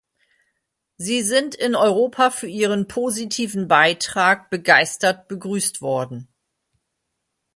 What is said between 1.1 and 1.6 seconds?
sind